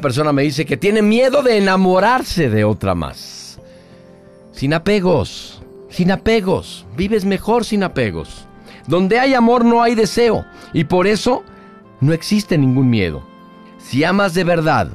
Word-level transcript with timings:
Persona 0.00 0.32
me 0.32 0.42
dice 0.42 0.66
que 0.66 0.76
tiene 0.76 1.02
miedo 1.02 1.42
de 1.42 1.58
enamorarse 1.58 2.48
de 2.50 2.64
otra 2.64 2.94
más. 2.94 3.60
Sin 4.52 4.74
apegos, 4.74 5.62
sin 5.88 6.10
apegos. 6.10 6.86
Vives 6.96 7.24
mejor 7.24 7.64
sin 7.64 7.82
apegos. 7.82 8.46
Donde 8.86 9.18
hay 9.18 9.34
amor 9.34 9.64
no 9.64 9.82
hay 9.82 9.94
deseo. 9.94 10.44
Y 10.72 10.84
por 10.84 11.06
eso 11.06 11.44
no 12.00 12.12
existe 12.12 12.58
ningún 12.58 12.90
miedo. 12.90 13.22
Si 13.78 14.04
amas 14.04 14.34
de 14.34 14.44
verdad, 14.44 14.88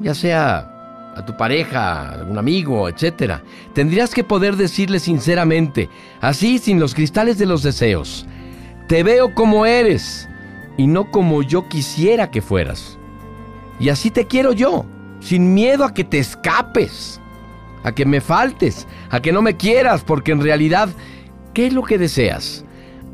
ya 0.00 0.14
sea 0.14 1.12
a 1.16 1.24
tu 1.24 1.36
pareja, 1.36 2.02
a 2.02 2.12
algún 2.12 2.38
amigo, 2.38 2.88
etc., 2.88 3.40
tendrías 3.74 4.14
que 4.14 4.24
poder 4.24 4.56
decirle 4.56 5.00
sinceramente, 5.00 5.88
así 6.20 6.58
sin 6.58 6.80
los 6.80 6.94
cristales 6.94 7.38
de 7.38 7.46
los 7.46 7.62
deseos, 7.62 8.26
te 8.88 9.02
veo 9.02 9.34
como 9.34 9.66
eres 9.66 10.28
y 10.76 10.86
no 10.86 11.10
como 11.10 11.42
yo 11.42 11.68
quisiera 11.68 12.30
que 12.30 12.42
fueras. 12.42 12.98
Y 13.80 13.88
así 13.88 14.10
te 14.10 14.26
quiero 14.26 14.52
yo, 14.52 14.84
sin 15.20 15.54
miedo 15.54 15.84
a 15.84 15.94
que 15.94 16.04
te 16.04 16.18
escapes, 16.18 17.18
a 17.82 17.92
que 17.92 18.04
me 18.04 18.20
faltes, 18.20 18.86
a 19.08 19.20
que 19.20 19.32
no 19.32 19.40
me 19.40 19.56
quieras, 19.56 20.04
porque 20.04 20.32
en 20.32 20.42
realidad, 20.42 20.90
¿qué 21.54 21.66
es 21.66 21.72
lo 21.72 21.82
que 21.82 21.96
deseas? 21.96 22.66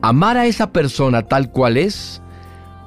¿Amar 0.03 0.37
a 0.37 0.47
esa 0.47 0.73
persona 0.73 1.23
tal 1.23 1.53
cual 1.53 1.77
es? 1.77 2.21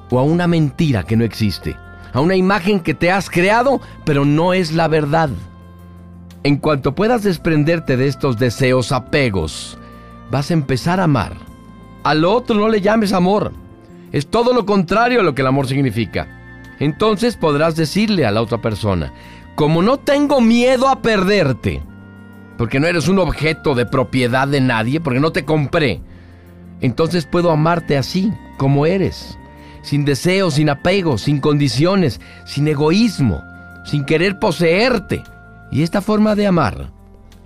¿O 0.09 0.19
a 0.19 0.23
una 0.23 0.45
mentira 0.45 1.03
que 1.03 1.15
no 1.15 1.23
existe? 1.23 1.77
¿A 2.11 2.19
una 2.19 2.35
imagen 2.35 2.81
que 2.81 2.93
te 2.93 3.11
has 3.11 3.29
creado, 3.29 3.79
pero 4.03 4.25
no 4.25 4.53
es 4.53 4.73
la 4.73 4.89
verdad? 4.89 5.29
En 6.43 6.57
cuanto 6.57 6.95
puedas 6.95 7.23
desprenderte 7.23 7.95
de 7.95 8.07
estos 8.07 8.37
deseos 8.37 8.91
apegos, 8.91 9.77
vas 10.29 10.51
a 10.51 10.53
empezar 10.53 10.99
a 10.99 11.05
amar. 11.05 11.33
Al 12.03 12.25
otro 12.25 12.57
no 12.57 12.67
le 12.67 12.81
llames 12.81 13.13
amor. 13.13 13.53
Es 14.11 14.27
todo 14.27 14.53
lo 14.53 14.65
contrario 14.65 15.21
a 15.21 15.23
lo 15.23 15.33
que 15.33 15.43
el 15.43 15.47
amor 15.47 15.67
significa 15.67 16.38
entonces 16.79 17.35
podrás 17.35 17.75
decirle 17.75 18.25
a 18.25 18.31
la 18.31 18.41
otra 18.41 18.61
persona, 18.61 19.13
como 19.55 19.81
no 19.81 19.97
tengo 19.97 20.41
miedo 20.41 20.87
a 20.87 21.01
perderte, 21.01 21.81
porque 22.57 22.79
no 22.79 22.87
eres 22.87 23.07
un 23.07 23.19
objeto 23.19 23.75
de 23.75 23.85
propiedad 23.85 24.47
de 24.47 24.61
nadie, 24.61 24.99
porque 24.99 25.19
no 25.19 25.31
te 25.31 25.45
compré, 25.45 26.01
entonces 26.81 27.25
puedo 27.25 27.51
amarte 27.51 27.97
así, 27.97 28.31
como 28.57 28.85
eres, 28.85 29.37
sin 29.81 30.05
deseo, 30.05 30.51
sin 30.51 30.69
apego, 30.69 31.17
sin 31.17 31.39
condiciones, 31.39 32.21
sin 32.45 32.67
egoísmo, 32.67 33.43
sin 33.85 34.05
querer 34.05 34.39
poseerte. 34.39 35.23
Y 35.71 35.83
esta 35.83 36.01
forma 36.01 36.35
de 36.35 36.47
amar 36.47 36.91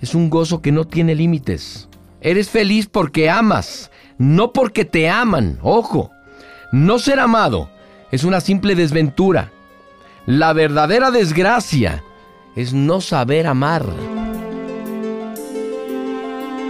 es 0.02 0.14
un 0.14 0.30
gozo 0.30 0.62
que 0.62 0.72
no 0.72 0.86
tiene 0.86 1.16
límites. 1.16 1.90
Eres 2.22 2.50
feliz 2.50 2.88
porque 2.88 3.30
amas, 3.30 3.92
no 4.18 4.54
porque 4.54 4.86
te 4.86 5.10
aman, 5.10 5.60
ojo. 5.62 6.12
No 6.72 7.00
ser 7.00 7.20
amado 7.20 7.70
es 8.14 8.24
una 8.24 8.42
simple 8.42 8.76
desventura. 8.76 9.50
La 10.28 10.54
verdadera 10.54 11.10
desgracia 11.10 12.04
es 12.56 12.72
no 12.72 13.02
saber 13.02 13.48
amar. 13.48 14.13